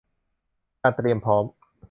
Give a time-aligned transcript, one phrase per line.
[0.81, 1.43] การเตรียมพร้อม